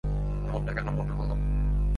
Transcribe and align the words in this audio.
এমনটা 0.47 0.71
কেন 0.73 0.87
মন 0.89 1.07
হলো? 1.09 1.35